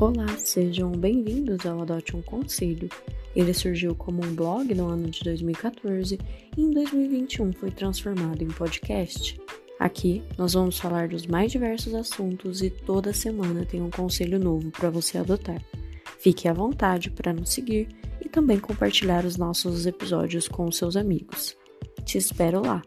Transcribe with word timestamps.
Olá, 0.00 0.28
sejam 0.38 0.92
bem-vindos 0.92 1.66
ao 1.66 1.82
Adote 1.82 2.16
um 2.16 2.22
Conselho. 2.22 2.88
Ele 3.36 3.52
surgiu 3.52 3.94
como 3.94 4.24
um 4.24 4.34
blog 4.34 4.74
no 4.74 4.88
ano 4.88 5.10
de 5.10 5.22
2014 5.22 6.18
e 6.56 6.62
em 6.62 6.70
2021 6.70 7.52
foi 7.52 7.70
transformado 7.70 8.42
em 8.42 8.48
podcast. 8.48 9.38
Aqui 9.78 10.22
nós 10.38 10.54
vamos 10.54 10.78
falar 10.78 11.08
dos 11.08 11.26
mais 11.26 11.52
diversos 11.52 11.94
assuntos 11.94 12.62
e 12.62 12.70
toda 12.70 13.12
semana 13.12 13.66
tem 13.66 13.82
um 13.82 13.90
conselho 13.90 14.38
novo 14.38 14.70
para 14.70 14.88
você 14.88 15.18
adotar. 15.18 15.62
Fique 16.18 16.48
à 16.48 16.54
vontade 16.54 17.10
para 17.10 17.34
nos 17.34 17.50
seguir 17.50 17.86
e 18.24 18.28
também 18.30 18.58
compartilhar 18.58 19.26
os 19.26 19.36
nossos 19.36 19.84
episódios 19.84 20.48
com 20.48 20.72
seus 20.72 20.96
amigos. 20.96 21.54
Te 22.06 22.16
espero 22.16 22.62
lá! 22.62 22.82